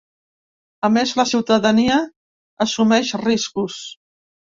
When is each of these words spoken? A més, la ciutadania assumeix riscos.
A 0.89 0.91
més, 0.93 1.13
la 1.19 1.27
ciutadania 1.33 2.01
assumeix 2.69 3.17
riscos. 3.27 3.83